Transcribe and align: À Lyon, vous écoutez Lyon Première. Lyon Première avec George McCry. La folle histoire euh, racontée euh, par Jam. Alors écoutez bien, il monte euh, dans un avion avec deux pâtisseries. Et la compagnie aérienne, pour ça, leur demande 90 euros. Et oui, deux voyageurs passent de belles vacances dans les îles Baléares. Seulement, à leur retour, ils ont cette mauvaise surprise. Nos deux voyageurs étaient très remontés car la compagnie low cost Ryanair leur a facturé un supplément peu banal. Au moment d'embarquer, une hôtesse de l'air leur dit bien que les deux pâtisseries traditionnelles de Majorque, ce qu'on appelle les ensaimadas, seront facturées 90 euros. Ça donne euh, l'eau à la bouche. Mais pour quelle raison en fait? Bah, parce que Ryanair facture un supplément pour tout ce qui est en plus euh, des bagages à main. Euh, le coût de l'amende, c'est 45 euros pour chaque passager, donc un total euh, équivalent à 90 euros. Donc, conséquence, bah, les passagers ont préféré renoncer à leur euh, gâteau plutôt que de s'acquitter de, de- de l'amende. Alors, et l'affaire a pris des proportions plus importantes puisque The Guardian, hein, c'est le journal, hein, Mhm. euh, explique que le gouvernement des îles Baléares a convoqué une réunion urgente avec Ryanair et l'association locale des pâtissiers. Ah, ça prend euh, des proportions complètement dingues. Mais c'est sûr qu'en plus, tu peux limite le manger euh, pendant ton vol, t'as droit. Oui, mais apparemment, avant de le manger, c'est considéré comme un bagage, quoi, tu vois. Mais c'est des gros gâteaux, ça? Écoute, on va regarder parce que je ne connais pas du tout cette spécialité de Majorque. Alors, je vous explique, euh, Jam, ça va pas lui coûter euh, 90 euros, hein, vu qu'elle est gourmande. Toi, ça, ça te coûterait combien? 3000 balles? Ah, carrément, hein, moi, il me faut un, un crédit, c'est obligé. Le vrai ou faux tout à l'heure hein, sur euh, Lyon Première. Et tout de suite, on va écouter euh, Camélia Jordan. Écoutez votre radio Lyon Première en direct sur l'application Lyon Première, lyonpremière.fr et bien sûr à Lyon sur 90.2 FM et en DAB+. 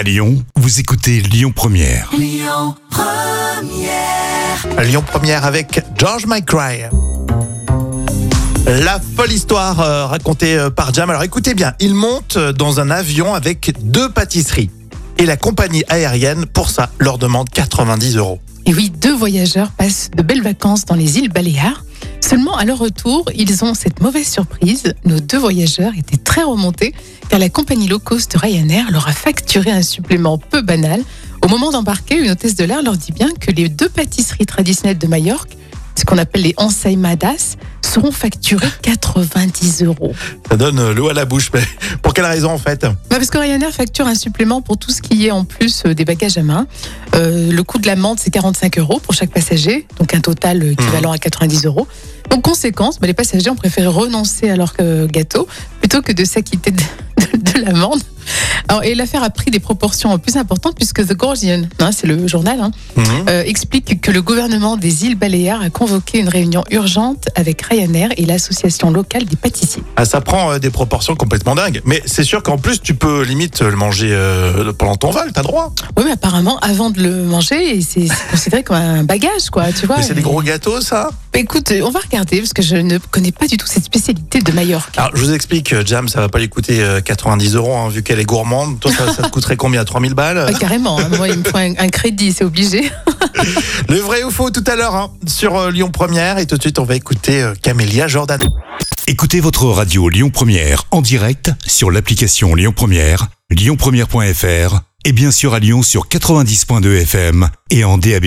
À 0.00 0.02
Lyon, 0.02 0.42
vous 0.56 0.80
écoutez 0.80 1.20
Lyon 1.20 1.52
Première. 1.54 2.10
Lyon 2.18 2.74
Première 5.06 5.44
avec 5.44 5.84
George 5.98 6.24
McCry. 6.24 6.84
La 8.66 8.98
folle 8.98 9.30
histoire 9.30 9.80
euh, 9.80 10.06
racontée 10.06 10.56
euh, 10.56 10.70
par 10.70 10.94
Jam. 10.94 11.10
Alors 11.10 11.22
écoutez 11.22 11.52
bien, 11.52 11.74
il 11.80 11.94
monte 11.94 12.38
euh, 12.38 12.54
dans 12.54 12.80
un 12.80 12.88
avion 12.90 13.34
avec 13.34 13.74
deux 13.82 14.08
pâtisseries. 14.08 14.70
Et 15.18 15.26
la 15.26 15.36
compagnie 15.36 15.84
aérienne, 15.90 16.46
pour 16.46 16.70
ça, 16.70 16.88
leur 16.98 17.18
demande 17.18 17.50
90 17.50 18.16
euros. 18.16 18.40
Et 18.64 18.72
oui, 18.72 18.88
deux 18.88 19.14
voyageurs 19.14 19.70
passent 19.72 20.10
de 20.16 20.22
belles 20.22 20.42
vacances 20.42 20.86
dans 20.86 20.94
les 20.94 21.18
îles 21.18 21.28
Baléares. 21.28 21.84
Seulement, 22.30 22.56
à 22.56 22.64
leur 22.64 22.78
retour, 22.78 23.24
ils 23.34 23.64
ont 23.64 23.74
cette 23.74 24.00
mauvaise 24.00 24.28
surprise. 24.28 24.94
Nos 25.04 25.18
deux 25.18 25.36
voyageurs 25.36 25.90
étaient 25.98 26.16
très 26.16 26.44
remontés 26.44 26.94
car 27.28 27.40
la 27.40 27.48
compagnie 27.48 27.88
low 27.88 27.98
cost 27.98 28.32
Ryanair 28.36 28.92
leur 28.92 29.08
a 29.08 29.12
facturé 29.12 29.72
un 29.72 29.82
supplément 29.82 30.38
peu 30.38 30.62
banal. 30.62 31.02
Au 31.42 31.48
moment 31.48 31.72
d'embarquer, 31.72 32.22
une 32.22 32.30
hôtesse 32.30 32.54
de 32.54 32.62
l'air 32.62 32.84
leur 32.84 32.96
dit 32.96 33.10
bien 33.10 33.30
que 33.40 33.50
les 33.50 33.68
deux 33.68 33.88
pâtisseries 33.88 34.46
traditionnelles 34.46 34.96
de 34.96 35.08
Majorque, 35.08 35.56
ce 35.96 36.04
qu'on 36.04 36.18
appelle 36.18 36.42
les 36.42 36.54
ensaimadas, 36.56 37.56
seront 37.82 38.12
facturées 38.12 38.70
90 38.82 39.82
euros. 39.82 40.14
Ça 40.48 40.56
donne 40.56 40.78
euh, 40.78 40.94
l'eau 40.94 41.08
à 41.08 41.14
la 41.14 41.24
bouche. 41.24 41.50
Mais 41.52 41.64
pour 42.02 42.14
quelle 42.14 42.26
raison 42.26 42.50
en 42.50 42.58
fait? 42.58 42.82
Bah, 42.82 42.94
parce 43.10 43.30
que 43.30 43.38
Ryanair 43.38 43.72
facture 43.72 44.06
un 44.06 44.14
supplément 44.14 44.62
pour 44.62 44.78
tout 44.78 44.92
ce 44.92 45.02
qui 45.02 45.26
est 45.26 45.32
en 45.32 45.44
plus 45.44 45.82
euh, 45.84 45.94
des 45.96 46.04
bagages 46.04 46.38
à 46.38 46.44
main. 46.44 46.68
Euh, 47.16 47.50
le 47.50 47.62
coût 47.64 47.78
de 47.78 47.86
l'amende, 47.86 48.18
c'est 48.20 48.30
45 48.30 48.78
euros 48.78 49.00
pour 49.00 49.14
chaque 49.14 49.30
passager, 49.30 49.86
donc 49.98 50.14
un 50.14 50.20
total 50.20 50.62
euh, 50.62 50.72
équivalent 50.72 51.10
à 51.10 51.18
90 51.18 51.66
euros. 51.66 51.88
Donc, 52.30 52.42
conséquence, 52.42 52.98
bah, 53.00 53.06
les 53.06 53.14
passagers 53.14 53.50
ont 53.50 53.56
préféré 53.56 53.86
renoncer 53.88 54.50
à 54.50 54.56
leur 54.56 54.72
euh, 54.80 55.06
gâteau 55.06 55.46
plutôt 55.80 56.02
que 56.02 56.12
de 56.12 56.24
s'acquitter 56.24 56.70
de, 56.70 56.76
de- 56.78 57.52
de 57.52 57.64
l'amende. 57.64 58.00
Alors, 58.68 58.84
et 58.84 58.94
l'affaire 58.94 59.24
a 59.24 59.30
pris 59.30 59.50
des 59.50 59.58
proportions 59.58 60.16
plus 60.18 60.36
importantes 60.36 60.76
puisque 60.76 61.04
The 61.04 61.14
Guardian, 61.14 61.62
hein, 61.80 61.90
c'est 61.92 62.06
le 62.06 62.28
journal, 62.28 62.60
hein, 62.60 62.70
Mhm. 62.96 63.04
euh, 63.28 63.42
explique 63.44 64.00
que 64.00 64.10
le 64.12 64.22
gouvernement 64.22 64.76
des 64.76 65.04
îles 65.06 65.16
Baléares 65.16 65.62
a 65.62 65.70
convoqué 65.70 66.18
une 66.20 66.28
réunion 66.28 66.62
urgente 66.70 67.28
avec 67.34 67.62
Ryanair 67.62 68.10
et 68.16 68.26
l'association 68.26 68.90
locale 68.92 69.24
des 69.24 69.34
pâtissiers. 69.36 69.82
Ah, 69.96 70.04
ça 70.04 70.20
prend 70.20 70.52
euh, 70.52 70.58
des 70.58 70.70
proportions 70.70 71.16
complètement 71.16 71.54
dingues. 71.56 71.80
Mais 71.84 72.00
c'est 72.06 72.22
sûr 72.22 72.42
qu'en 72.44 72.58
plus, 72.58 72.80
tu 72.80 72.94
peux 72.94 73.22
limite 73.24 73.60
le 73.62 73.74
manger 73.74 74.10
euh, 74.12 74.72
pendant 74.74 74.94
ton 74.96 75.10
vol, 75.10 75.32
t'as 75.34 75.42
droit. 75.42 75.72
Oui, 75.96 76.04
mais 76.06 76.12
apparemment, 76.12 76.58
avant 76.60 76.90
de 76.90 77.02
le 77.02 77.24
manger, 77.24 77.80
c'est 77.82 78.06
considéré 78.30 78.62
comme 78.62 78.76
un 78.76 79.02
bagage, 79.02 79.50
quoi, 79.50 79.72
tu 79.72 79.86
vois. 79.86 79.96
Mais 79.96 80.02
c'est 80.04 80.14
des 80.14 80.22
gros 80.22 80.42
gâteaux, 80.42 80.80
ça? 80.80 81.10
Écoute, 81.34 81.72
on 81.82 81.90
va 81.90 82.00
regarder 82.00 82.38
parce 82.38 82.52
que 82.52 82.60
je 82.60 82.76
ne 82.76 82.98
connais 82.98 83.32
pas 83.32 83.46
du 83.46 83.56
tout 83.56 83.66
cette 83.66 83.84
spécialité 83.84 84.40
de 84.40 84.52
Majorque. 84.52 84.98
Alors, 84.98 85.10
je 85.14 85.22
vous 85.22 85.32
explique, 85.32 85.72
euh, 85.72 85.82
Jam, 85.86 86.06
ça 86.08 86.20
va 86.20 86.28
pas 86.28 86.38
lui 86.38 86.48
coûter 86.48 86.82
euh, 86.82 87.00
90 87.00 87.54
euros, 87.54 87.74
hein, 87.74 87.88
vu 87.88 88.02
qu'elle 88.02 88.20
est 88.20 88.24
gourmande. 88.24 88.78
Toi, 88.78 88.92
ça, 88.92 89.12
ça 89.12 89.22
te 89.22 89.28
coûterait 89.28 89.56
combien? 89.56 89.84
3000 89.84 90.12
balles? 90.14 90.44
Ah, 90.48 90.52
carrément, 90.52 90.98
hein, 90.98 91.08
moi, 91.16 91.28
il 91.28 91.38
me 91.38 91.44
faut 91.44 91.56
un, 91.56 91.72
un 91.78 91.88
crédit, 91.88 92.32
c'est 92.32 92.44
obligé. 92.44 92.90
Le 93.88 93.96
vrai 93.96 94.22
ou 94.22 94.30
faux 94.30 94.50
tout 94.50 94.64
à 94.66 94.76
l'heure 94.76 94.94
hein, 94.94 95.10
sur 95.26 95.56
euh, 95.56 95.70
Lyon 95.70 95.90
Première. 95.90 96.38
Et 96.38 96.46
tout 96.46 96.56
de 96.56 96.62
suite, 96.62 96.78
on 96.78 96.84
va 96.84 96.94
écouter 96.96 97.42
euh, 97.42 97.54
Camélia 97.60 98.06
Jordan. 98.06 98.40
Écoutez 99.06 99.40
votre 99.40 99.64
radio 99.66 100.08
Lyon 100.08 100.30
Première 100.30 100.84
en 100.90 101.00
direct 101.00 101.50
sur 101.66 101.90
l'application 101.90 102.54
Lyon 102.54 102.72
Première, 102.74 103.28
lyonpremière.fr 103.50 104.80
et 105.04 105.12
bien 105.12 105.30
sûr 105.30 105.54
à 105.54 105.58
Lyon 105.58 105.82
sur 105.82 106.06
90.2 106.06 107.02
FM 107.02 107.48
et 107.70 107.84
en 107.84 107.98
DAB+. 107.98 108.26